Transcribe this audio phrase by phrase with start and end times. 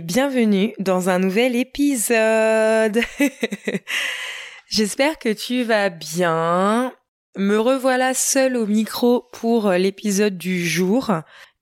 [0.00, 3.00] Bienvenue dans un nouvel épisode.
[4.68, 6.94] J'espère que tu vas bien.
[7.36, 11.10] Me revoilà seule au micro pour l'épisode du jour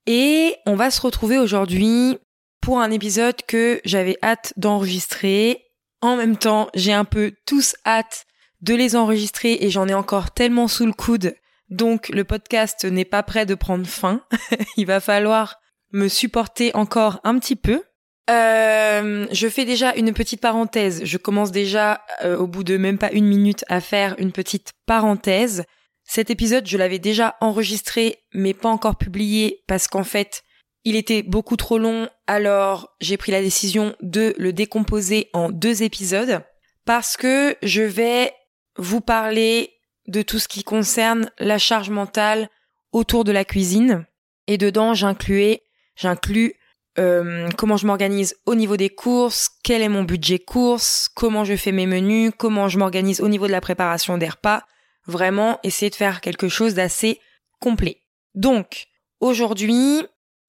[0.06, 2.18] et on va se retrouver aujourd'hui
[2.60, 5.64] pour un épisode que j'avais hâte d'enregistrer.
[6.00, 8.26] En même temps, j'ai un peu tous hâte
[8.60, 11.34] de les enregistrer et j'en ai encore tellement sous le coude.
[11.68, 14.22] Donc le podcast n'est pas prêt de prendre fin.
[14.76, 15.56] Il va falloir
[15.92, 17.82] me supporter encore un petit peu.
[18.28, 21.04] Euh, je fais déjà une petite parenthèse.
[21.04, 24.72] Je commence déjà euh, au bout de même pas une minute à faire une petite
[24.86, 25.64] parenthèse.
[26.04, 30.42] Cet épisode, je l'avais déjà enregistré, mais pas encore publié parce qu'en fait,
[30.84, 32.08] il était beaucoup trop long.
[32.26, 36.42] Alors, j'ai pris la décision de le décomposer en deux épisodes
[36.84, 38.32] parce que je vais
[38.76, 39.72] vous parler
[40.06, 42.48] de tout ce qui concerne la charge mentale
[42.92, 44.06] autour de la cuisine.
[44.46, 45.62] Et dedans, j'incluais,
[45.94, 46.54] j'inclus
[47.00, 51.56] euh, comment je m'organise au niveau des courses, quel est mon budget course, comment je
[51.56, 54.62] fais mes menus, comment je m'organise au niveau de la préparation des repas.
[55.06, 57.18] Vraiment, essayer de faire quelque chose d'assez
[57.58, 58.02] complet.
[58.34, 58.86] Donc,
[59.20, 60.02] aujourd'hui,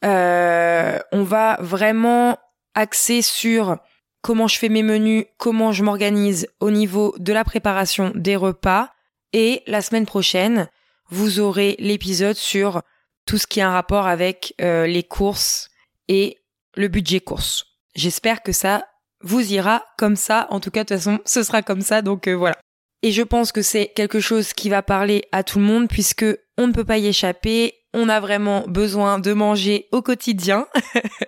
[0.04, 2.38] euh, on va vraiment
[2.76, 3.78] axer sur
[4.22, 8.90] comment je fais mes menus, comment je m'organise au niveau de la préparation des repas.
[9.32, 10.68] Et la semaine prochaine,
[11.10, 12.82] vous aurez l'épisode sur
[13.26, 15.70] tout ce qui a un rapport avec euh, les courses
[16.08, 16.41] et
[16.76, 17.66] le budget course.
[17.96, 18.86] J'espère que ça
[19.22, 20.48] vous ira comme ça.
[20.50, 22.02] En tout cas, de toute façon, ce sera comme ça.
[22.02, 22.58] Donc euh, voilà.
[23.04, 26.26] Et je pense que c'est quelque chose qui va parler à tout le monde puisque
[26.58, 27.74] on ne peut pas y échapper.
[27.94, 30.68] On a vraiment besoin de manger au quotidien.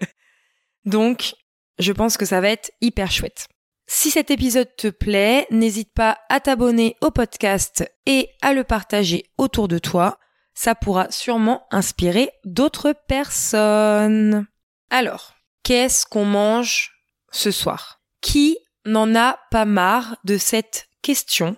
[0.85, 1.35] donc,
[1.79, 3.47] je pense que ça va être hyper chouette.
[3.87, 9.25] Si cet épisode te plaît, n'hésite pas à t'abonner au podcast et à le partager
[9.37, 10.19] autour de toi.
[10.53, 14.45] Ça pourra sûrement inspirer d'autres personnes.
[14.89, 15.32] Alors,
[15.63, 16.91] qu'est-ce qu'on mange
[17.31, 18.01] ce soir?
[18.21, 21.55] Qui n'en a pas marre de cette question?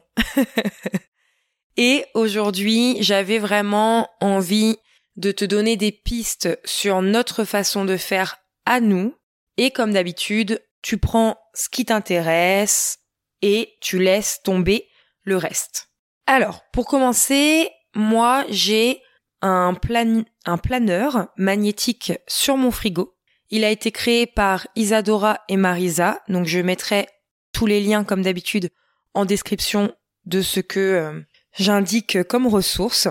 [1.78, 4.78] Et aujourd'hui, j'avais vraiment envie
[5.18, 9.16] de te donner des pistes sur notre façon de faire à nous.
[9.58, 13.00] Et comme d'habitude, tu prends ce qui t'intéresse
[13.42, 14.88] et tu laisses tomber
[15.24, 15.90] le reste.
[16.28, 19.02] Alors, pour commencer, moi, j'ai
[19.42, 23.15] un, plan un planeur magnétique sur mon frigo
[23.50, 27.08] il a été créé par Isadora et Marisa, donc je mettrai
[27.52, 28.70] tous les liens comme d'habitude
[29.14, 29.96] en description
[30.26, 31.22] de ce que euh,
[31.58, 33.08] j'indique comme ressource.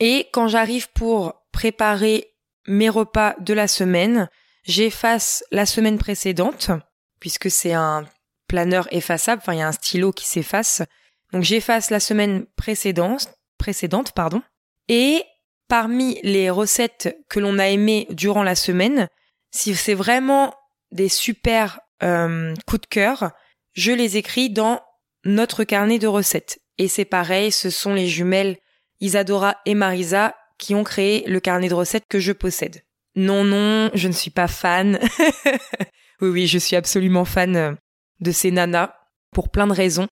[0.00, 2.34] Et quand j'arrive pour préparer
[2.66, 4.28] mes repas de la semaine,
[4.64, 6.70] j'efface la semaine précédente,
[7.20, 8.04] puisque c'est un
[8.48, 10.82] planeur effaçable, enfin il y a un stylo qui s'efface.
[11.32, 14.42] Donc j'efface la semaine précédente, précédente, pardon.
[14.88, 15.24] Et
[15.68, 19.08] parmi les recettes que l'on a aimées durant la semaine,
[19.50, 20.54] si c'est vraiment
[20.92, 23.30] des super euh, coups de cœur,
[23.72, 24.80] je les écris dans
[25.24, 26.60] notre carnet de recettes.
[26.78, 28.56] Et c'est pareil, ce sont les jumelles
[29.00, 32.82] Isadora et Marisa qui ont créé le carnet de recettes que je possède.
[33.14, 34.98] Non, non, je ne suis pas fan.
[36.20, 37.72] oui, oui, je suis absolument fan euh,
[38.20, 38.94] de ces nanas
[39.32, 40.06] pour plein de raisons.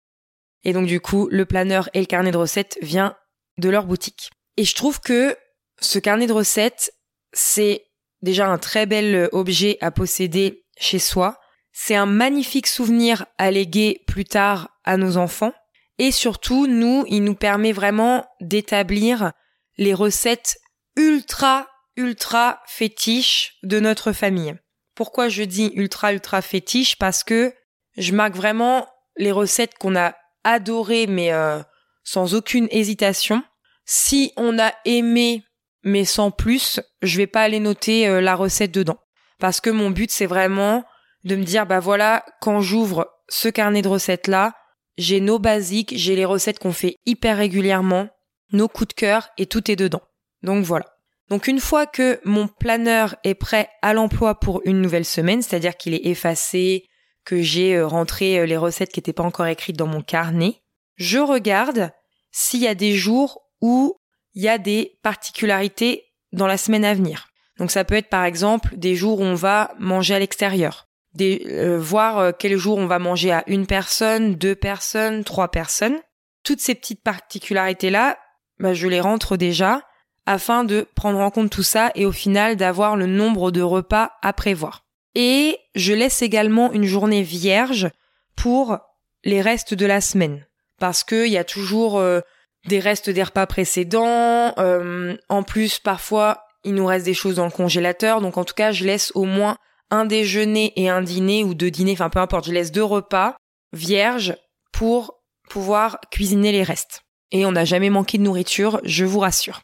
[0.65, 3.17] Et donc du coup, le planeur et le carnet de recettes vient
[3.59, 4.31] de leur boutique.
[4.57, 5.37] Et je trouve que
[5.81, 6.93] ce carnet de recettes,
[7.33, 7.85] c'est
[8.25, 11.39] déjà un très bel euh, objet à posséder chez soi.
[11.73, 15.53] C'est un magnifique souvenir à léguer plus tard à nos enfants.
[15.99, 19.33] Et surtout, nous, il nous permet vraiment d'établir
[19.77, 20.59] les recettes
[20.97, 24.55] ultra, ultra fétiches de notre famille.
[24.95, 27.53] Pourquoi je dis ultra, ultra fétiche Parce que
[27.97, 31.61] je marque vraiment les recettes qu'on a adorées, mais euh,
[32.03, 33.43] sans aucune hésitation.
[33.85, 35.45] Si on a aimé
[35.85, 38.99] mais sans plus, je vais pas aller noter euh, la recette dedans.
[39.39, 40.85] Parce que mon but, c'est vraiment
[41.25, 44.55] de me dire, bah voilà, quand j'ouvre ce carnet de recettes là,
[44.97, 48.09] j'ai nos basiques, j'ai les recettes qu'on fait hyper régulièrement,
[48.53, 50.03] nos coups de cœur et tout est dedans.
[50.43, 50.87] Donc voilà.
[51.31, 55.77] Donc une fois que mon planeur est prêt à l'emploi pour une nouvelle semaine, c'est-à-dire
[55.77, 56.85] qu'il est effacé,
[57.25, 60.61] que j'ai euh, rentré euh, les recettes qui n'étaient pas encore écrites dans mon carnet,
[60.97, 61.91] je regarde
[62.31, 63.97] s'il y a des jours où
[64.35, 67.29] il y a des particularités dans la semaine à venir.
[67.59, 71.47] Donc ça peut être par exemple des jours où on va manger à l'extérieur, des
[71.49, 75.99] euh, voir euh, quel jour on va manger à une personne, deux personnes, trois personnes.
[76.43, 78.19] Toutes ces petites particularités là,
[78.59, 79.83] bah, je les rentre déjà
[80.27, 84.13] afin de prendre en compte tout ça et au final d'avoir le nombre de repas
[84.23, 84.85] à prévoir.
[85.15, 87.91] Et je laisse également une journée vierge
[88.35, 88.79] pour
[89.23, 90.47] les restes de la semaine
[90.79, 92.21] parce qu'il y a toujours euh,
[92.67, 94.55] des restes des repas précédents.
[94.59, 98.21] Euh, en plus, parfois, il nous reste des choses dans le congélateur.
[98.21, 99.57] Donc, en tout cas, je laisse au moins
[99.91, 103.37] un déjeuner et un dîner ou deux dîners, enfin peu importe, je laisse deux repas
[103.73, 104.37] vierges
[104.73, 107.03] pour pouvoir cuisiner les restes.
[107.31, 109.63] Et on n'a jamais manqué de nourriture, je vous rassure.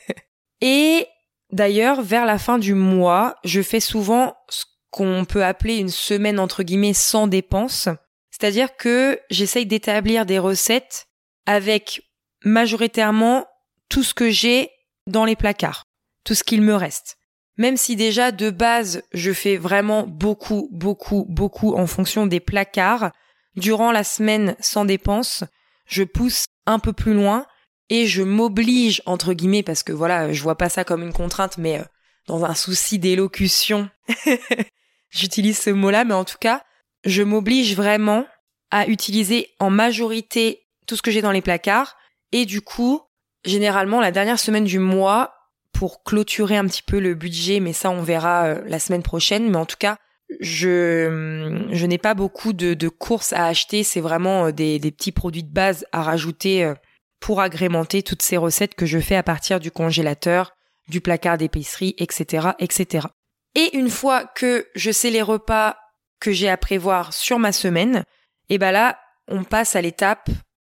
[0.60, 1.06] et
[1.52, 6.38] d'ailleurs, vers la fin du mois, je fais souvent ce qu'on peut appeler une semaine
[6.38, 7.88] entre guillemets sans dépenses.
[8.30, 11.06] C'est-à-dire que j'essaye d'établir des recettes
[11.46, 12.02] avec
[12.44, 13.46] majoritairement
[13.88, 14.70] tout ce que j'ai
[15.06, 15.84] dans les placards,
[16.24, 17.16] tout ce qu'il me reste.
[17.58, 23.12] Même si déjà de base je fais vraiment beaucoup, beaucoup, beaucoup en fonction des placards,
[23.56, 25.44] durant la semaine sans dépenses,
[25.86, 27.46] je pousse un peu plus loin
[27.90, 31.58] et je m'oblige, entre guillemets, parce que voilà, je vois pas ça comme une contrainte,
[31.58, 31.84] mais euh,
[32.26, 33.90] dans un souci d'élocution,
[35.10, 36.62] j'utilise ce mot-là, mais en tout cas,
[37.04, 38.24] je m'oblige vraiment
[38.70, 41.96] à utiliser en majorité tout ce que j'ai dans les placards
[42.32, 43.02] et du coup,
[43.44, 45.34] généralement, la dernière semaine du mois,
[45.72, 49.50] pour clôturer un petit peu le budget, mais ça on verra euh, la semaine prochaine.
[49.50, 49.96] Mais en tout cas,
[50.40, 53.82] je, hum, je n'ai pas beaucoup de, de courses à acheter.
[53.82, 56.74] C'est vraiment euh, des, des, petits produits de base à rajouter euh,
[57.20, 60.52] pour agrémenter toutes ces recettes que je fais à partir du congélateur,
[60.88, 63.06] du placard d'épicerie, etc., etc.
[63.54, 65.76] Et une fois que je sais les repas
[66.20, 68.04] que j'ai à prévoir sur ma semaine,
[68.48, 68.98] et eh ben là,
[69.28, 70.28] on passe à l'étape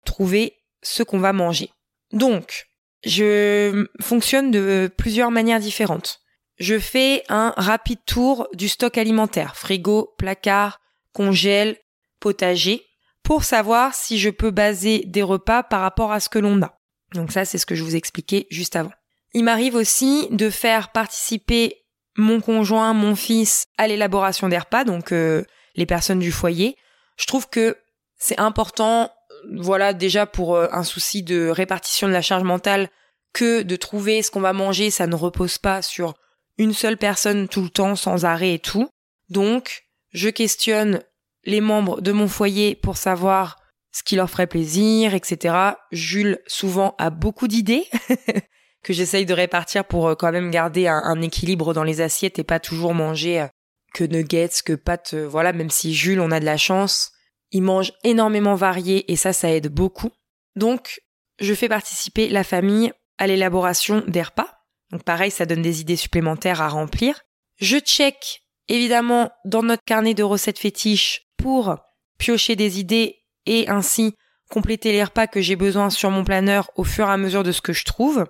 [0.06, 1.70] trouver ce qu'on va manger.
[2.12, 2.68] Donc,
[3.06, 6.22] je fonctionne de plusieurs manières différentes.
[6.58, 10.80] Je fais un rapide tour du stock alimentaire, frigo, placard,
[11.12, 11.78] congèle,
[12.20, 12.86] potager,
[13.24, 16.78] pour savoir si je peux baser des repas par rapport à ce que l'on a.
[17.14, 18.92] Donc ça, c'est ce que je vous expliquais juste avant.
[19.34, 21.84] Il m'arrive aussi de faire participer
[22.16, 25.44] mon conjoint, mon fils à l'élaboration des repas, donc euh,
[25.76, 26.78] les personnes du foyer.
[27.18, 27.78] Je trouve que
[28.18, 29.12] c'est important
[29.52, 32.90] voilà déjà pour euh, un souci de répartition de la charge mentale
[33.34, 36.14] que de trouver ce qu'on va manger, ça ne repose pas sur
[36.58, 38.90] une seule personne tout le temps sans arrêt et tout.
[39.30, 41.02] Donc, je questionne
[41.44, 43.58] les membres de mon foyer pour savoir
[43.92, 45.56] ce qui leur ferait plaisir, etc.
[45.92, 47.88] Jules souvent a beaucoup d'idées
[48.84, 52.44] que j'essaye de répartir pour euh, quand même garder un, équilibre dans les assiettes et
[52.44, 53.48] pas toujours manger euh,
[53.94, 57.12] que nuggets, que pâtes, voilà, même si Jules, on a de la chance,
[57.54, 60.10] il mange énormément varié et ça, ça aide beaucoup.
[60.56, 61.02] Donc,
[61.40, 64.50] je fais participer la famille à l'élaboration des repas.
[64.92, 67.22] Donc pareil, ça donne des idées supplémentaires à remplir.
[67.58, 71.78] Je check évidemment dans notre carnet de recettes fétiches pour
[72.18, 74.16] piocher des idées et ainsi
[74.50, 77.52] compléter les repas que j'ai besoin sur mon planeur au fur et à mesure de
[77.52, 78.26] ce que je trouve.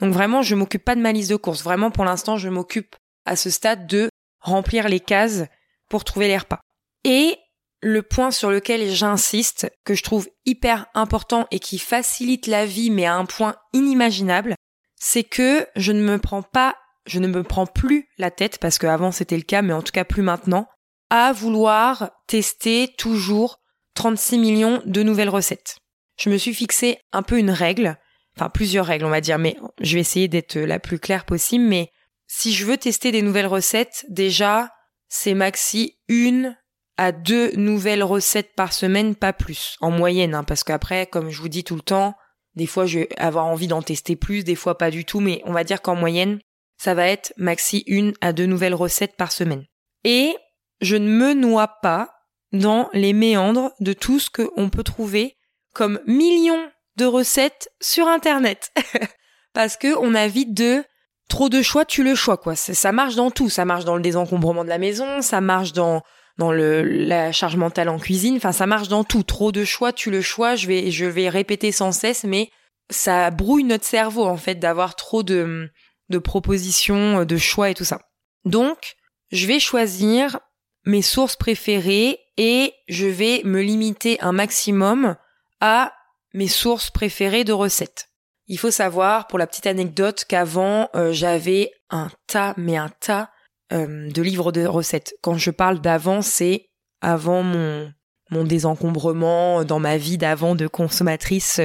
[0.00, 1.62] Donc vraiment, je m'occupe pas de ma liste de courses.
[1.62, 4.08] Vraiment, pour l'instant, je m'occupe à ce stade de
[4.40, 5.44] remplir les cases
[5.88, 6.60] pour trouver les repas.
[7.04, 7.38] Et
[7.84, 12.90] le point sur lequel j'insiste, que je trouve hyper important et qui facilite la vie
[12.90, 14.54] mais à un point inimaginable,
[14.96, 18.78] c'est que je ne me prends pas, je ne me prends plus la tête, parce
[18.78, 20.66] qu'avant c'était le cas, mais en tout cas plus maintenant,
[21.10, 23.60] à vouloir tester toujours
[23.96, 25.76] 36 millions de nouvelles recettes.
[26.18, 27.98] Je me suis fixé un peu une règle,
[28.34, 31.64] enfin plusieurs règles on va dire, mais je vais essayer d'être la plus claire possible,
[31.64, 31.90] mais
[32.28, 34.70] si je veux tester des nouvelles recettes, déjà,
[35.10, 36.56] c'est maxi une
[36.96, 41.40] à deux nouvelles recettes par semaine, pas plus, en moyenne, hein, parce qu'après, comme je
[41.40, 42.14] vous dis tout le temps,
[42.54, 45.42] des fois je vais avoir envie d'en tester plus, des fois pas du tout, mais
[45.44, 46.38] on va dire qu'en moyenne,
[46.76, 49.64] ça va être maxi une à deux nouvelles recettes par semaine.
[50.04, 50.36] Et
[50.80, 52.10] je ne me noie pas
[52.52, 55.36] dans les méandres de tout ce qu'on peut trouver
[55.72, 58.72] comme millions de recettes sur internet.
[59.52, 60.84] parce que on a vite de
[61.28, 62.54] trop de choix, tu le choix, quoi.
[62.54, 63.48] Ça marche dans tout.
[63.48, 66.02] Ça marche dans le désencombrement de la maison, ça marche dans
[66.38, 68.36] dans le la charge mentale en cuisine.
[68.36, 69.22] Enfin, ça marche dans tout.
[69.22, 70.54] Trop de choix, tu le choix.
[70.54, 72.50] Je vais je vais répéter sans cesse, mais
[72.90, 75.70] ça brouille notre cerveau en fait d'avoir trop de
[76.10, 78.00] de propositions, de choix et tout ça.
[78.44, 78.96] Donc,
[79.30, 80.38] je vais choisir
[80.84, 85.16] mes sources préférées et je vais me limiter un maximum
[85.60, 85.92] à
[86.34, 88.10] mes sources préférées de recettes.
[88.46, 93.30] Il faut savoir, pour la petite anecdote, qu'avant, euh, j'avais un tas, mais un tas
[93.72, 95.14] euh, de livres de recettes.
[95.22, 96.68] Quand je parle d'avant, c'est
[97.00, 97.92] avant mon,
[98.30, 101.60] mon désencombrement dans ma vie d'avant de consommatrice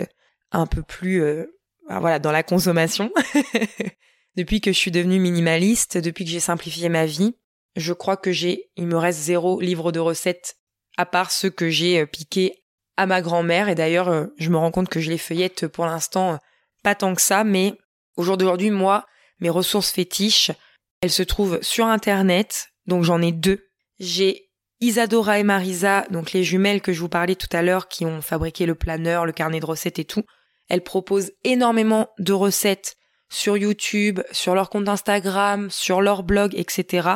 [0.51, 1.45] un peu plus euh,
[1.87, 3.11] bah voilà dans la consommation.
[4.37, 7.35] depuis que je suis devenue minimaliste, depuis que j'ai simplifié ma vie,
[7.75, 10.57] je crois que j'ai il me reste zéro livre de recettes
[10.97, 12.63] à part ceux que j'ai euh, piqués
[12.95, 16.37] à ma grand-mère et d'ailleurs je me rends compte que je les feuillette pour l'instant
[16.83, 17.73] pas tant que ça mais
[18.17, 19.05] au jour d'aujourd'hui moi
[19.39, 20.51] mes ressources fétiches
[21.01, 23.65] elle se trouve sur Internet, donc j'en ai deux.
[23.99, 24.49] J'ai
[24.81, 28.21] Isadora et Marisa, donc les jumelles que je vous parlais tout à l'heure, qui ont
[28.21, 30.23] fabriqué le planeur, le carnet de recettes et tout.
[30.69, 32.97] Elles proposent énormément de recettes
[33.29, 37.09] sur YouTube, sur leur compte Instagram, sur leur blog, etc.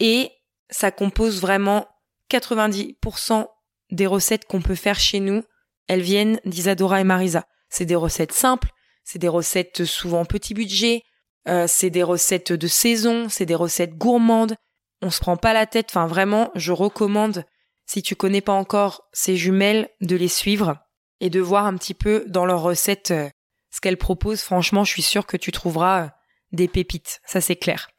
[0.00, 0.30] Et
[0.70, 1.86] ça compose vraiment
[2.30, 3.46] 90%
[3.90, 5.42] des recettes qu'on peut faire chez nous.
[5.86, 7.46] Elles viennent d'Isadora et Marisa.
[7.68, 8.70] C'est des recettes simples,
[9.04, 11.02] c'est des recettes souvent petit budget,
[11.48, 14.56] euh, c'est des recettes de saison, c'est des recettes gourmandes.
[15.02, 15.88] On se prend pas la tête.
[15.90, 17.44] Enfin, vraiment, je recommande,
[17.86, 20.78] si tu connais pas encore ces jumelles, de les suivre
[21.20, 23.28] et de voir un petit peu dans leurs recettes euh,
[23.70, 24.42] ce qu'elles proposent.
[24.42, 26.08] Franchement, je suis sûre que tu trouveras euh,
[26.52, 27.20] des pépites.
[27.26, 27.90] Ça, c'est clair.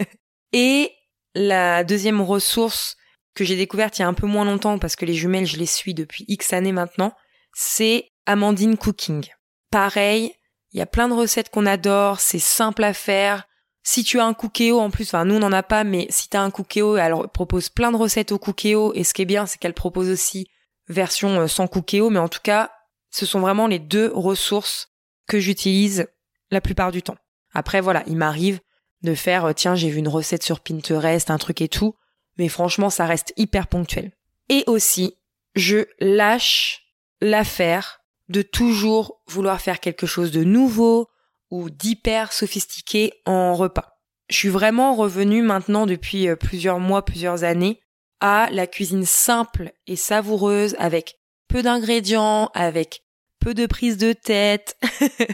[0.52, 0.92] et
[1.34, 2.96] la deuxième ressource
[3.34, 5.56] que j'ai découverte il y a un peu moins longtemps parce que les jumelles, je
[5.56, 7.12] les suis depuis X années maintenant,
[7.52, 9.26] c'est Amandine Cooking.
[9.70, 10.32] Pareil,
[10.74, 13.46] il y a plein de recettes qu'on adore, c'est simple à faire.
[13.84, 16.28] Si tu as un cookéo en plus, enfin nous on n'en a pas, mais si
[16.28, 19.26] tu as un cookéo, elle propose plein de recettes au cookéo et ce qui est
[19.26, 20.48] bien c'est qu'elle propose aussi
[20.88, 22.72] version euh, sans cookéo, mais en tout cas
[23.10, 24.90] ce sont vraiment les deux ressources
[25.28, 26.08] que j'utilise
[26.50, 27.16] la plupart du temps.
[27.52, 28.60] Après voilà, il m'arrive
[29.02, 31.94] de faire euh, tiens j'ai vu une recette sur Pinterest, un truc et tout,
[32.36, 34.10] mais franchement ça reste hyper ponctuel.
[34.48, 35.18] Et aussi
[35.54, 36.82] je lâche
[37.20, 41.08] l'affaire de toujours vouloir faire quelque chose de nouveau
[41.50, 43.98] ou d'hyper sophistiqué en repas.
[44.30, 47.80] Je suis vraiment revenue maintenant depuis euh, plusieurs mois, plusieurs années
[48.20, 51.16] à la cuisine simple et savoureuse avec
[51.48, 53.02] peu d'ingrédients, avec
[53.38, 54.78] peu de prise de tête.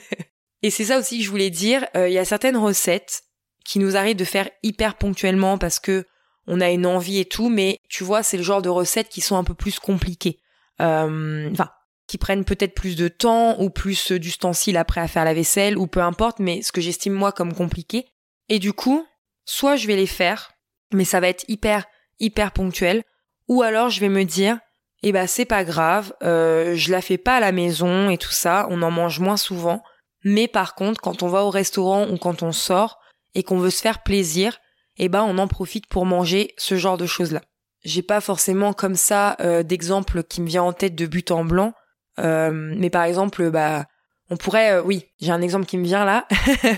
[0.62, 1.87] et c'est ça aussi que je voulais dire.
[1.97, 3.23] Euh, il y a certaines recettes
[3.64, 6.04] qui nous arrivent de faire hyper ponctuellement parce que
[6.47, 9.20] on a une envie et tout, mais tu vois, c'est le genre de recettes qui
[9.20, 10.40] sont un peu plus compliquées.
[10.80, 11.70] Euh, enfin,
[12.11, 15.87] qui prennent peut-être plus de temps ou plus d'ustensiles après à faire la vaisselle ou
[15.87, 18.09] peu importe, mais ce que j'estime moi comme compliqué.
[18.49, 19.07] Et du coup,
[19.45, 20.50] soit je vais les faire,
[20.93, 21.87] mais ça va être hyper
[22.19, 23.05] hyper ponctuel,
[23.47, 24.59] ou alors je vais me dire,
[25.05, 28.33] eh ben c'est pas grave, euh, je la fais pas à la maison et tout
[28.33, 29.81] ça, on en mange moins souvent,
[30.25, 32.99] mais par contre quand on va au restaurant ou quand on sort
[33.37, 34.59] et qu'on veut se faire plaisir,
[34.97, 37.43] eh ben on en profite pour manger ce genre de choses là.
[37.85, 41.45] J'ai pas forcément comme ça euh, d'exemple qui me vient en tête de but en
[41.45, 41.73] blanc,
[42.21, 43.87] euh, mais par exemple, bah,
[44.31, 46.27] on pourrait, euh, oui, j'ai un exemple qui me vient là.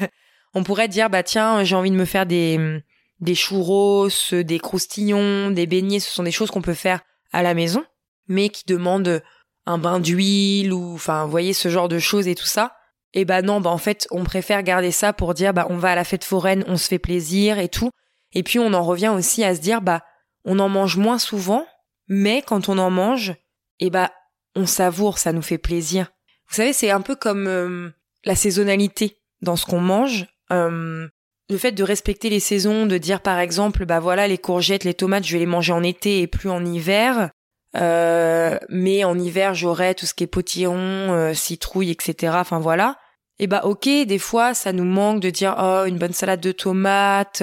[0.55, 2.81] on pourrait dire, bah tiens, j'ai envie de me faire des
[3.21, 6.01] des churros, des croustillons, des beignets.
[6.01, 7.01] Ce sont des choses qu'on peut faire
[7.33, 7.85] à la maison,
[8.27, 9.23] mais qui demandent
[9.65, 12.75] un bain d'huile ou, enfin, vous voyez ce genre de choses et tout ça.
[13.15, 15.93] Et bah non, bah en fait, on préfère garder ça pour dire, bah on va
[15.93, 17.91] à la fête foraine, on se fait plaisir et tout.
[18.33, 20.03] Et puis on en revient aussi à se dire, bah
[20.45, 21.67] on en mange moins souvent,
[22.09, 23.35] mais quand on en mange,
[23.79, 24.11] et bah
[24.55, 26.13] on savoure, ça nous fait plaisir.
[26.49, 27.91] Vous savez, c'est un peu comme euh,
[28.25, 30.27] la saisonnalité dans ce qu'on mange.
[30.53, 31.09] Euh,
[31.49, 34.95] le fait de respecter les saisons, de dire par exemple, bah voilà, les courgettes, les
[34.95, 37.31] tomates, je vais les manger en été et plus en hiver.
[37.75, 42.35] Euh, mais en hiver, j'aurai tout ce qui est potillon, citrouille, etc.
[42.37, 42.99] Enfin voilà.
[43.39, 46.53] Et bah ok, des fois, ça nous manque de dire oh une bonne salade de
[46.53, 47.43] tomates,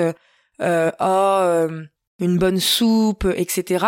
[0.60, 1.68] oh
[2.20, 3.86] une bonne soupe, etc.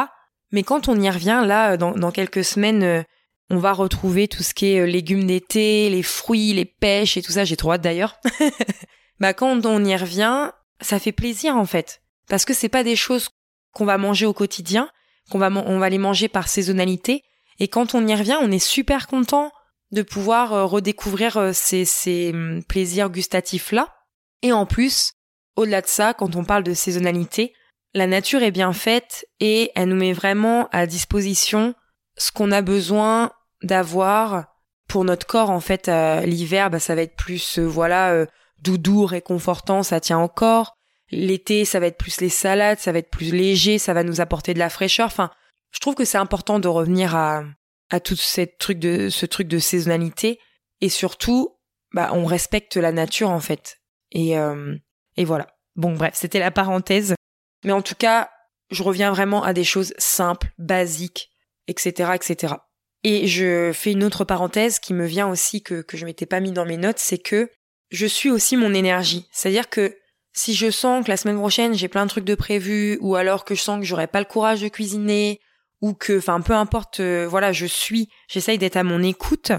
[0.51, 3.03] Mais quand on y revient, là, dans, dans quelques semaines, euh,
[3.49, 7.21] on va retrouver tout ce qui est euh, légumes d'été, les fruits, les pêches et
[7.21, 7.43] tout ça.
[7.43, 8.19] J'ai trop hâte d'ailleurs.
[9.19, 12.95] bah quand on y revient, ça fait plaisir en fait, parce que c'est pas des
[12.95, 13.29] choses
[13.73, 14.89] qu'on va manger au quotidien,
[15.29, 17.23] qu'on va on va les manger par saisonnalité.
[17.59, 19.51] Et quand on y revient, on est super content
[19.91, 23.93] de pouvoir euh, redécouvrir ces, ces hum, plaisirs gustatifs là.
[24.41, 25.13] Et en plus,
[25.55, 27.53] au-delà de ça, quand on parle de saisonnalité,
[27.93, 31.75] la nature est bien faite et elle nous met vraiment à disposition
[32.17, 33.31] ce qu'on a besoin
[33.63, 34.45] d'avoir
[34.87, 35.87] pour notre corps en fait
[36.25, 38.25] l'hiver bah, ça va être plus euh, voilà euh,
[38.59, 40.77] doudou réconfortant ça tient encore
[41.11, 44.21] l'été ça va être plus les salades ça va être plus léger ça va nous
[44.21, 45.07] apporter de la fraîcheur.
[45.07, 45.31] Enfin
[45.71, 47.43] je trouve que c'est important de revenir à
[47.89, 50.39] à tout cette truc de ce truc de saisonnalité
[50.79, 51.57] et surtout
[51.93, 53.79] bah on respecte la nature en fait.
[54.11, 54.75] Et euh,
[55.17, 55.47] et voilà.
[55.75, 57.15] Bon bref c'était la parenthèse
[57.63, 58.29] mais en tout cas,
[58.69, 61.29] je reviens vraiment à des choses simples, basiques,
[61.67, 62.55] etc., etc.
[63.03, 66.39] Et je fais une autre parenthèse qui me vient aussi que, que je m'étais pas
[66.39, 67.49] mis dans mes notes, c'est que
[67.89, 69.27] je suis aussi mon énergie.
[69.31, 69.95] C'est-à-dire que
[70.33, 73.43] si je sens que la semaine prochaine j'ai plein de trucs de prévu, ou alors
[73.43, 75.41] que je sens que j'aurai pas le courage de cuisiner,
[75.81, 79.51] ou que, enfin, peu importe, euh, voilà, je suis, j'essaye d'être à mon écoute,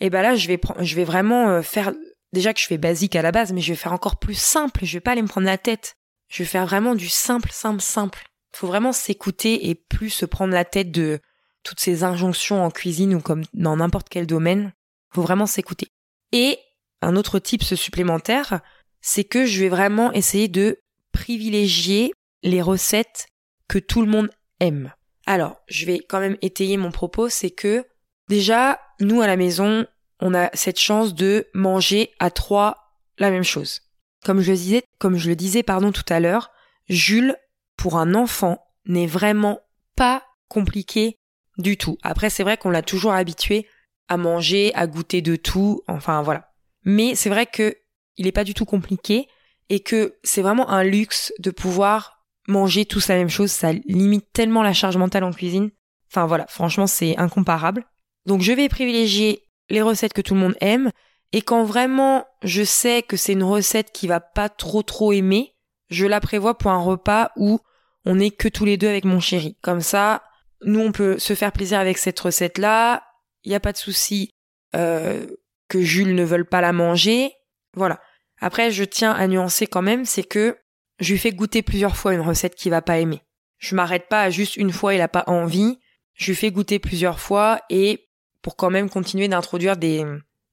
[0.00, 1.92] et ben là, je vais, je vais vraiment euh, faire,
[2.32, 4.84] déjà que je fais basique à la base, mais je vais faire encore plus simple,
[4.84, 5.95] je vais pas aller me prendre la tête.
[6.28, 8.24] Je vais faire vraiment du simple, simple, simple.
[8.52, 11.20] Faut vraiment s'écouter et plus se prendre la tête de
[11.62, 14.72] toutes ces injonctions en cuisine ou comme dans n'importe quel domaine.
[15.14, 15.88] Faut vraiment s'écouter.
[16.32, 16.58] Et
[17.02, 18.60] un autre tips supplémentaire,
[19.00, 20.80] c'est que je vais vraiment essayer de
[21.12, 23.26] privilégier les recettes
[23.68, 24.30] que tout le monde
[24.60, 24.92] aime.
[25.26, 27.84] Alors, je vais quand même étayer mon propos, c'est que
[28.28, 29.86] déjà, nous à la maison,
[30.20, 33.80] on a cette chance de manger à trois la même chose.
[34.26, 36.50] Comme je le disais, pardon tout à l'heure,
[36.88, 37.36] Jules,
[37.76, 39.60] pour un enfant, n'est vraiment
[39.94, 41.18] pas compliqué
[41.58, 41.96] du tout.
[42.02, 43.66] Après, c'est vrai qu'on l'a toujours habitué
[44.08, 46.52] à manger, à goûter de tout, enfin voilà.
[46.84, 47.76] Mais c'est vrai que
[48.16, 49.28] il est pas du tout compliqué
[49.68, 54.32] et que c'est vraiment un luxe de pouvoir manger tous la même chose, ça limite
[54.32, 55.70] tellement la charge mentale en cuisine.
[56.10, 57.84] Enfin voilà, franchement, c'est incomparable.
[58.26, 60.90] Donc je vais privilégier les recettes que tout le monde aime
[61.32, 65.54] et quand vraiment je sais que c'est une recette qui va pas trop trop aimer,
[65.90, 67.60] je la prévois pour un repas où
[68.04, 69.56] on est que tous les deux avec mon chéri.
[69.60, 70.22] Comme ça,
[70.62, 73.02] nous on peut se faire plaisir avec cette recette là.
[73.44, 74.34] Il n'y a pas de souci
[74.74, 75.26] euh,
[75.68, 77.32] que Jules ne veuille pas la manger.
[77.74, 78.00] Voilà.
[78.40, 80.58] Après, je tiens à nuancer quand même, c'est que
[81.00, 83.22] je lui fais goûter plusieurs fois une recette qu'il va pas aimer.
[83.58, 85.78] Je m'arrête pas à juste une fois il a pas envie.
[86.14, 88.08] Je lui fais goûter plusieurs fois et
[88.42, 90.04] pour quand même continuer d'introduire des,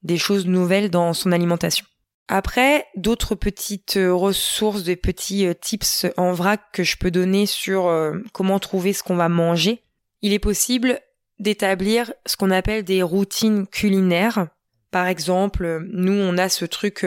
[0.04, 1.86] des choses nouvelles dans son alimentation.
[2.28, 7.44] Après, d'autres petites euh, ressources, des petits euh, tips en vrac que je peux donner
[7.44, 9.82] sur euh, comment trouver ce qu'on va manger.
[10.22, 11.00] Il est possible
[11.38, 14.46] d'établir ce qu'on appelle des routines culinaires.
[14.90, 17.04] Par exemple, nous, on a ce truc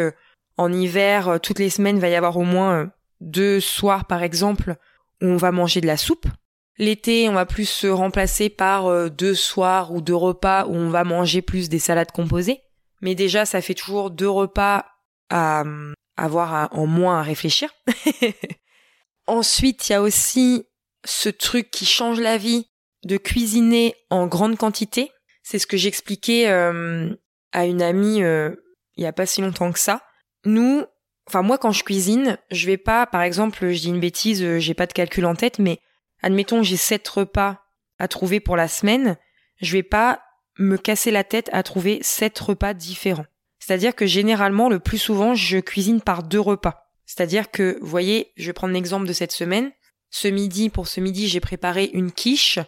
[0.58, 4.76] en hiver, toutes les semaines, il va y avoir au moins deux soirs, par exemple,
[5.22, 6.28] où on va manger de la soupe.
[6.78, 11.06] L'été, on va plus se remplacer par deux soirs ou deux repas où on va
[11.06, 12.60] manger plus des salades composées.
[13.02, 14.86] Mais déjà, ça fait toujours deux repas
[15.30, 15.64] à
[16.16, 17.70] avoir en moins à réfléchir.
[19.28, 20.66] Ensuite, il y a aussi
[21.06, 22.68] ce truc qui change la vie
[23.04, 25.12] de cuisiner en grande quantité.
[25.44, 27.14] C'est ce que j'expliquais euh,
[27.52, 28.56] à une amie euh,
[28.98, 30.02] il y a pas si longtemps que ça.
[30.44, 30.84] Nous,
[31.28, 34.60] enfin moi quand je cuisine, je vais pas, par exemple, je dis une bêtise, euh,
[34.60, 35.80] j'ai pas de calcul en tête, mais
[36.22, 37.62] admettons j'ai sept repas
[38.00, 39.18] à trouver pour la semaine,
[39.62, 40.22] je vais pas
[40.58, 43.26] me casser la tête à trouver sept repas différents.
[43.60, 46.88] C'est-à-dire que généralement, le plus souvent, je cuisine par deux repas.
[47.06, 49.72] C'est-à-dire que, vous voyez, je vais prendre l'exemple de cette semaine.
[50.10, 52.60] Ce midi, pour ce midi, j'ai préparé une quiche.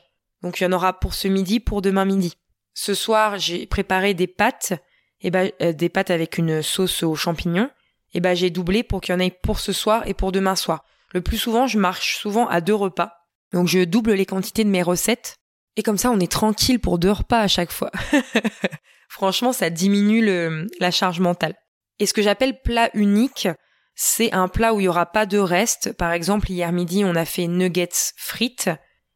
[0.42, 2.34] Donc il y en aura pour ce midi, pour demain midi.
[2.74, 4.74] Ce soir, j'ai préparé des pâtes,
[5.22, 7.70] et ben euh, des pâtes avec une sauce aux champignons.
[8.14, 10.56] Et ben j'ai doublé pour qu'il y en ait pour ce soir et pour demain
[10.56, 10.84] soir.
[11.14, 13.14] Le plus souvent, je marche souvent à deux repas.
[13.52, 15.39] Donc je double les quantités de mes recettes
[15.80, 17.90] et comme ça, on est tranquille pour deux repas à chaque fois.
[19.08, 21.56] Franchement, ça diminue le, la charge mentale.
[22.00, 23.48] Et ce que j'appelle plat unique,
[23.96, 25.94] c'est un plat où il y aura pas de reste.
[25.94, 28.70] Par exemple, hier midi, on a fait nuggets frites.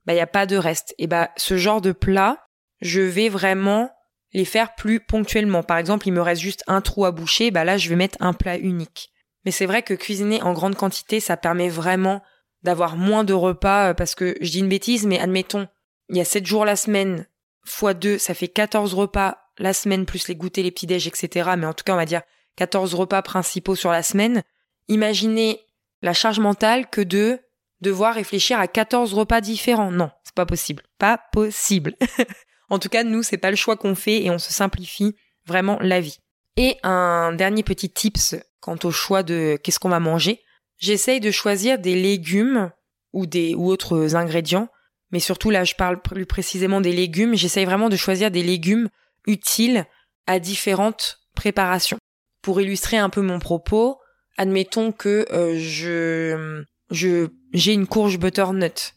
[0.06, 0.95] Bah, il y a pas de reste.
[0.99, 2.38] Et bah, ce genre de plat,
[2.80, 3.91] je vais vraiment
[4.32, 5.63] les faire plus ponctuellement.
[5.63, 7.52] Par exemple, il me reste juste un trou à boucher.
[7.52, 9.10] Bah là, je vais mettre un plat unique.
[9.43, 12.21] Mais c'est vrai que cuisiner en grande quantité, ça permet vraiment
[12.62, 15.67] d'avoir moins de repas euh, parce que je dis une bêtise, mais admettons,
[16.09, 17.27] il y a 7 jours la semaine,
[17.65, 21.51] fois 2, ça fait 14 repas la semaine, plus les goûters, les petits déj, etc.
[21.57, 22.21] Mais en tout cas, on va dire
[22.55, 24.43] 14 repas principaux sur la semaine.
[24.87, 25.61] Imaginez
[26.01, 27.39] la charge mentale que de
[27.81, 29.91] devoir réfléchir à 14 repas différents.
[29.91, 30.83] Non, c'est pas possible.
[30.97, 31.95] Pas possible.
[32.69, 35.77] en tout cas, nous, c'est pas le choix qu'on fait et on se simplifie vraiment
[35.81, 36.19] la vie.
[36.57, 40.41] Et un dernier petit tips quant au choix de qu'est-ce qu'on va manger.
[40.77, 42.71] J'essaye de choisir des légumes
[43.11, 44.69] ou des, ou autres ingrédients
[45.13, 48.89] mais surtout là je parle plus précisément des légumes, j'essaye vraiment de choisir des légumes
[49.28, 49.86] utiles
[50.26, 51.99] à différentes préparations.
[52.41, 53.99] Pour illustrer un peu mon propos,
[54.38, 58.95] admettons que euh, je je j'ai une courge butternut.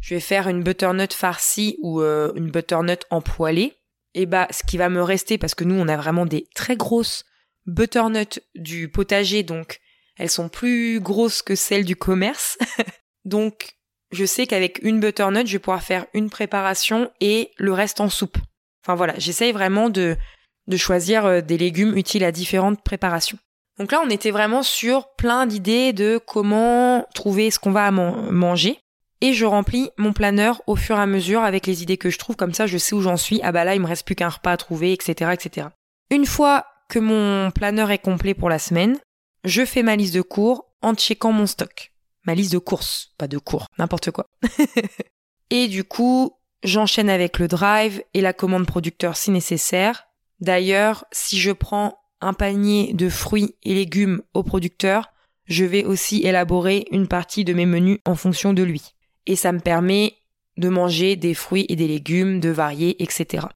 [0.00, 3.74] Je vais faire une butternut farcie ou euh, une butternut empoilée.
[4.14, 6.76] Et bah ce qui va me rester parce que nous on a vraiment des très
[6.76, 7.24] grosses
[7.66, 9.80] butternuts du potager donc
[10.16, 12.56] elles sont plus grosses que celles du commerce.
[13.26, 13.77] donc
[14.10, 18.08] je sais qu'avec une butternut, je vais pouvoir faire une préparation et le reste en
[18.08, 18.38] soupe.
[18.84, 20.16] Enfin voilà, j'essaye vraiment de,
[20.66, 23.38] de choisir euh, des légumes utiles à différentes préparations.
[23.78, 28.78] Donc là, on était vraiment sur plein d'idées de comment trouver ce qu'on va manger.
[29.20, 32.18] Et je remplis mon planeur au fur et à mesure avec les idées que je
[32.18, 33.40] trouve, comme ça je sais où j'en suis.
[33.42, 35.68] Ah bah là, il me reste plus qu'un repas à trouver, etc., etc.
[36.10, 38.98] Une fois que mon planeur est complet pour la semaine,
[39.44, 41.92] je fais ma liste de cours en checkant mon stock
[42.28, 44.26] ma liste de courses, pas de cours, n'importe quoi.
[45.50, 50.04] et du coup, j'enchaîne avec le drive et la commande producteur si nécessaire.
[50.38, 55.10] D'ailleurs, si je prends un panier de fruits et légumes au producteur,
[55.46, 58.82] je vais aussi élaborer une partie de mes menus en fonction de lui.
[59.24, 60.14] Et ça me permet
[60.58, 63.46] de manger des fruits et des légumes, de varier, etc.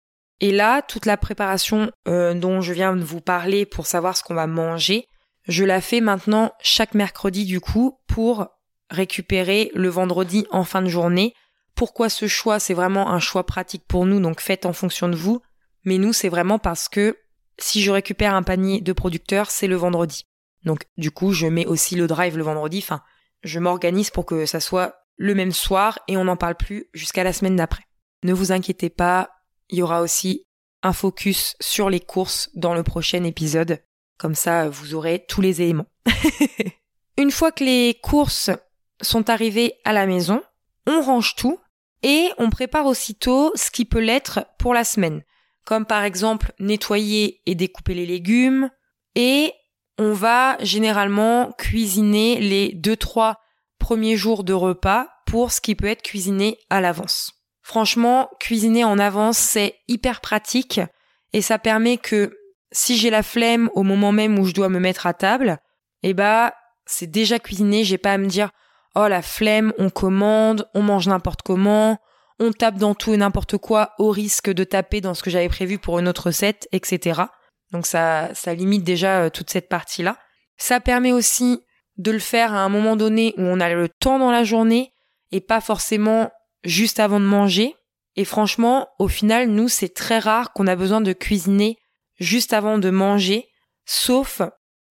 [0.40, 4.22] Et là, toute la préparation euh, dont je viens de vous parler pour savoir ce
[4.22, 5.08] qu'on va manger,
[5.46, 8.46] je la fais maintenant chaque mercredi du coup pour
[8.92, 11.34] récupérer le vendredi en fin de journée.
[11.74, 12.60] Pourquoi ce choix?
[12.60, 15.42] C'est vraiment un choix pratique pour nous, donc faites en fonction de vous.
[15.84, 17.18] Mais nous, c'est vraiment parce que
[17.58, 20.26] si je récupère un panier de producteurs, c'est le vendredi.
[20.64, 22.78] Donc du coup, je mets aussi le drive le vendredi.
[22.78, 23.02] Enfin,
[23.42, 27.24] je m'organise pour que ça soit le même soir et on n'en parle plus jusqu'à
[27.24, 27.84] la semaine d'après.
[28.22, 29.30] Ne vous inquiétez pas,
[29.70, 30.46] il y aura aussi
[30.82, 33.82] un focus sur les courses dans le prochain épisode.
[34.18, 35.86] Comme ça, vous aurez tous les éléments.
[37.18, 38.50] Une fois que les courses
[39.02, 40.42] sont arrivées à la maison,
[40.86, 41.58] on range tout
[42.02, 45.22] et on prépare aussitôt ce qui peut l'être pour la semaine.
[45.64, 48.70] Comme par exemple nettoyer et découper les légumes.
[49.14, 49.52] Et
[49.98, 53.34] on va généralement cuisiner les 2-3
[53.78, 57.32] premiers jours de repas pour ce qui peut être cuisiné à l'avance.
[57.62, 60.80] Franchement, cuisiner en avance, c'est hyper pratique
[61.32, 62.36] et ça permet que
[62.72, 65.58] si j'ai la flemme au moment même où je dois me mettre à table,
[66.02, 66.54] eh bah,
[66.86, 68.50] c'est déjà cuisiné, j'ai pas à me dire
[68.94, 71.98] oh la flemme, on commande, on mange n'importe comment,
[72.38, 75.48] on tape dans tout et n'importe quoi au risque de taper dans ce que j'avais
[75.48, 77.22] prévu pour une autre recette, etc.
[77.72, 80.18] Donc ça, ça limite déjà euh, toute cette partie-là.
[80.56, 81.60] Ça permet aussi
[81.96, 84.92] de le faire à un moment donné où on a le temps dans la journée
[85.30, 86.30] et pas forcément
[86.64, 87.74] juste avant de manger.
[88.16, 91.78] Et franchement, au final, nous, c'est très rare qu'on a besoin de cuisiner
[92.18, 93.48] juste avant de manger,
[93.86, 94.42] sauf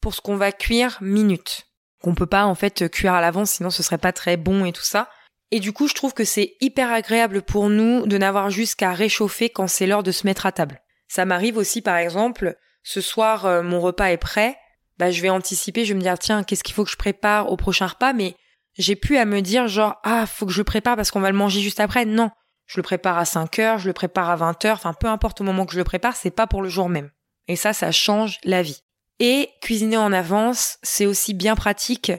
[0.02, 1.71] pour ce qu'on va cuire minutes.
[2.02, 4.72] Qu'on peut pas, en fait, cuire à l'avance, sinon ce serait pas très bon et
[4.72, 5.10] tout ça.
[5.52, 8.94] Et du coup, je trouve que c'est hyper agréable pour nous de n'avoir juste qu'à
[8.94, 10.82] réchauffer quand c'est l'heure de se mettre à table.
[11.08, 14.58] Ça m'arrive aussi, par exemple, ce soir, euh, mon repas est prêt,
[14.98, 17.52] bah, je vais anticiper, je vais me dire, tiens, qu'est-ce qu'il faut que je prépare
[17.52, 18.36] au prochain repas, mais
[18.78, 21.32] j'ai plus à me dire, genre, ah, faut que je le prépare parce qu'on va
[21.32, 22.06] le manger juste après.
[22.06, 22.32] Non.
[22.66, 25.42] Je le prépare à 5 heures, je le prépare à 20 heures, enfin, peu importe
[25.42, 27.12] au moment que je le prépare, c'est pas pour le jour même.
[27.50, 28.82] Et ça, ça change la vie.
[29.24, 32.12] Et cuisiner en avance, c'est aussi bien pratique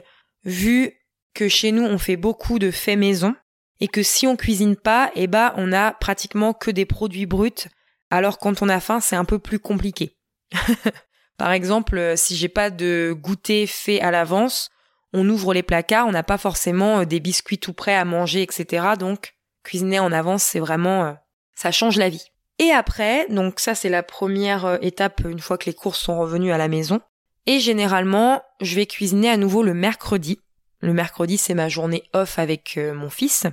[0.45, 0.93] vu
[1.33, 3.35] que chez nous on fait beaucoup de faits maison
[3.81, 7.67] et que si on cuisine pas, eh ben on a pratiquement que des produits bruts,
[8.09, 10.15] alors quand on a faim c'est un peu plus compliqué.
[11.37, 14.69] Par exemple, euh, si j'ai pas de goûter fait à l'avance,
[15.11, 18.43] on ouvre les placards, on n'a pas forcément euh, des biscuits tout prêts à manger,
[18.43, 18.93] etc.
[18.97, 21.13] Donc cuisiner en avance, c'est vraiment euh,
[21.53, 22.31] ça change la vie.
[22.59, 26.51] Et après, donc ça c'est la première étape une fois que les courses sont revenues
[26.51, 27.01] à la maison.
[27.45, 30.39] Et généralement, je vais cuisiner à nouveau le mercredi.
[30.79, 33.47] Le mercredi, c'est ma journée off avec euh, mon fils.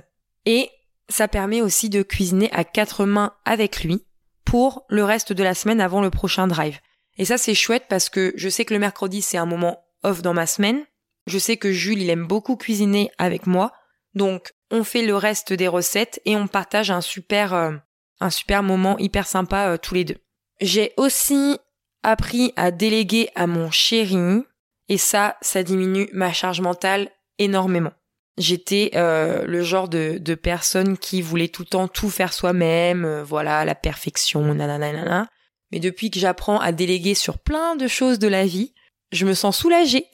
[0.45, 0.69] Et
[1.09, 4.05] ça permet aussi de cuisiner à quatre mains avec lui
[4.45, 6.79] pour le reste de la semaine avant le prochain drive.
[7.17, 10.21] Et ça, c'est chouette parce que je sais que le mercredi, c'est un moment off
[10.21, 10.83] dans ma semaine.
[11.27, 13.73] Je sais que Jules, il aime beaucoup cuisiner avec moi.
[14.15, 17.73] Donc, on fait le reste des recettes et on partage un super, euh,
[18.21, 20.17] un super moment hyper sympa euh, tous les deux.
[20.61, 21.57] J'ai aussi
[22.03, 24.43] appris à déléguer à mon chéri
[24.87, 27.91] et ça, ça diminue ma charge mentale énormément.
[28.37, 33.23] J'étais euh, le genre de, personne qui voulait tout le temps tout faire soi-même, euh,
[33.23, 35.27] voilà, la perfection, nanana.
[35.71, 38.73] Mais depuis que j'apprends à déléguer sur plein de choses de la vie,
[39.11, 40.07] je me sens soulagée.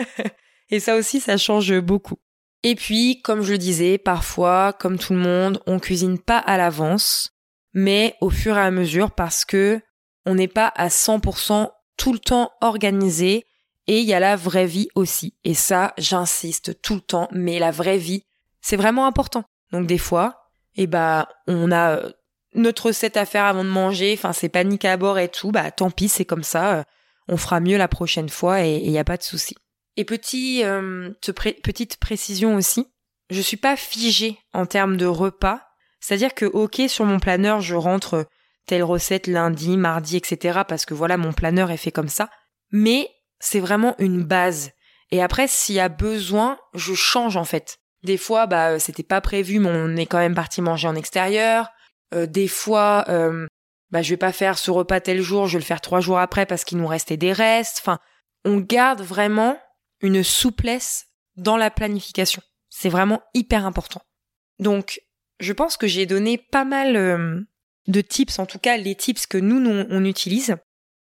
[0.70, 2.18] Et ça aussi, ça change beaucoup.
[2.62, 6.56] Et puis, comme je le disais, parfois, comme tout le monde, on cuisine pas à
[6.56, 7.35] l'avance,
[7.76, 9.82] mais au fur et à mesure parce que
[10.24, 13.44] on n'est pas à 100% tout le temps organisé
[13.86, 15.34] et il y a la vraie vie aussi.
[15.44, 18.24] Et ça, j'insiste tout le temps, mais la vraie vie,
[18.62, 19.44] c'est vraiment important.
[19.72, 22.10] Donc des fois, eh bah, on a euh,
[22.54, 25.70] notre recette à faire avant de manger, enfin c'est panique à bord et tout, bah
[25.70, 26.82] tant pis, c'est comme ça, euh,
[27.28, 29.54] on fera mieux la prochaine fois et il n'y a pas de souci.
[29.98, 31.10] Et petit, euh,
[31.62, 32.86] petite précision aussi,
[33.28, 35.65] je suis pas figée en termes de repas,
[36.06, 38.26] c'est-à-dire que ok sur mon planeur je rentre
[38.64, 40.60] telle recette lundi, mardi, etc.
[40.68, 42.30] parce que voilà mon planeur est fait comme ça,
[42.70, 44.70] mais c'est vraiment une base.
[45.10, 47.78] Et après, s'il y a besoin, je change en fait.
[48.04, 50.94] Des fois, bah, euh, c'était pas prévu, mais on est quand même parti manger en
[50.94, 51.70] extérieur.
[52.14, 53.48] Euh, des fois, euh,
[53.90, 56.20] bah, je vais pas faire ce repas tel jour, je vais le faire trois jours
[56.20, 57.78] après parce qu'il nous restait des restes.
[57.80, 57.98] Enfin,
[58.44, 59.58] on garde vraiment
[60.02, 62.42] une souplesse dans la planification.
[62.68, 64.02] C'est vraiment hyper important.
[64.60, 65.00] Donc,
[65.38, 67.46] je pense que j'ai donné pas mal
[67.86, 70.56] de tips, en tout cas les tips que nous, nous on utilise.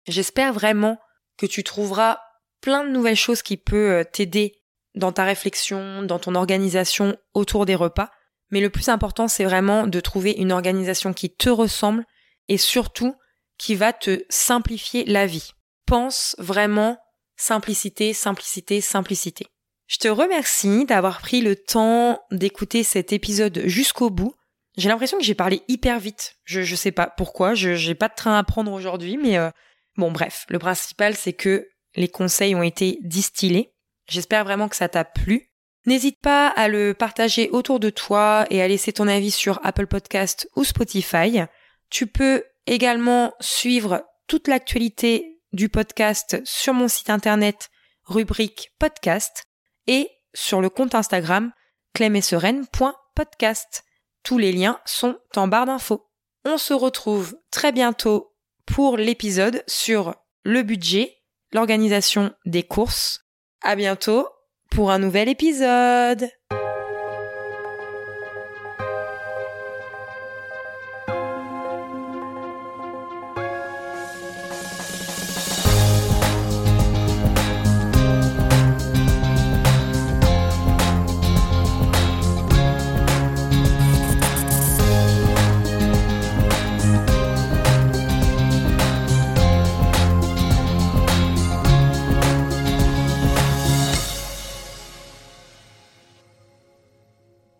[0.06, 0.98] J'espère vraiment
[1.36, 2.18] que tu trouveras
[2.60, 4.54] plein de nouvelles choses qui peuvent euh, t'aider
[4.94, 8.10] dans ta réflexion, dans ton organisation autour des repas.
[8.50, 12.04] Mais le plus important, c'est vraiment de trouver une organisation qui te ressemble
[12.48, 13.14] et surtout
[13.58, 15.50] qui va te simplifier la vie.
[15.86, 16.98] Pense vraiment
[17.36, 19.46] simplicité, simplicité, simplicité.
[19.86, 24.34] Je te remercie d'avoir pris le temps d'écouter cet épisode jusqu'au bout.
[24.76, 26.36] J'ai l'impression que j'ai parlé hyper vite.
[26.44, 29.50] Je, je sais pas pourquoi, je j'ai pas de train à prendre aujourd'hui, mais euh,
[29.96, 33.72] Bon bref, le principal c'est que les conseils ont été distillés.
[34.08, 35.50] J'espère vraiment que ça t'a plu.
[35.86, 39.86] N'hésite pas à le partager autour de toi et à laisser ton avis sur Apple
[39.86, 41.42] Podcast ou Spotify.
[41.90, 47.70] Tu peux également suivre toute l'actualité du podcast sur mon site internet
[48.06, 49.44] rubrique podcast
[49.86, 51.52] et sur le compte Instagram
[51.94, 53.84] clemessereine.podcast.
[54.22, 56.06] Tous les liens sont en barre d'infos.
[56.44, 58.34] On se retrouve très bientôt
[58.66, 61.16] pour l'épisode sur le budget,
[61.52, 63.20] l'organisation des courses.
[63.62, 64.28] À bientôt
[64.70, 66.28] pour un nouvel épisode.